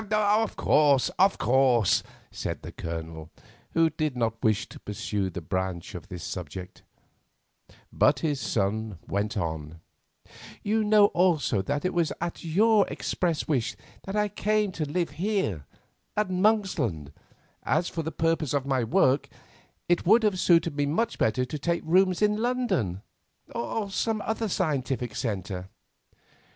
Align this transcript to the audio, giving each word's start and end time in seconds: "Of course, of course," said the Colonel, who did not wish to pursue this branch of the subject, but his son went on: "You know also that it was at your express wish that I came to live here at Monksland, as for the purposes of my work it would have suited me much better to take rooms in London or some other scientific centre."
"Of 0.11 0.55
course, 0.55 1.09
of 1.19 1.37
course," 1.37 2.01
said 2.31 2.63
the 2.63 2.71
Colonel, 2.71 3.29
who 3.75 3.91
did 3.91 4.17
not 4.17 4.43
wish 4.43 4.67
to 4.69 4.79
pursue 4.79 5.29
this 5.29 5.43
branch 5.43 5.93
of 5.93 6.07
the 6.07 6.17
subject, 6.17 6.81
but 7.93 8.21
his 8.21 8.39
son 8.39 8.97
went 9.07 9.37
on: 9.37 9.79
"You 10.63 10.83
know 10.83 11.05
also 11.13 11.61
that 11.61 11.85
it 11.85 11.93
was 11.93 12.11
at 12.19 12.43
your 12.43 12.87
express 12.87 13.47
wish 13.47 13.75
that 14.05 14.15
I 14.15 14.27
came 14.27 14.71
to 14.71 14.89
live 14.91 15.11
here 15.11 15.67
at 16.17 16.31
Monksland, 16.31 17.11
as 17.61 17.87
for 17.87 18.01
the 18.01 18.11
purposes 18.11 18.55
of 18.55 18.65
my 18.65 18.83
work 18.83 19.29
it 19.87 20.03
would 20.07 20.23
have 20.23 20.39
suited 20.39 20.75
me 20.75 20.87
much 20.87 21.19
better 21.19 21.45
to 21.45 21.59
take 21.59 21.83
rooms 21.85 22.23
in 22.23 22.37
London 22.37 23.03
or 23.53 23.91
some 23.91 24.19
other 24.25 24.49
scientific 24.49 25.15
centre." 25.15 25.69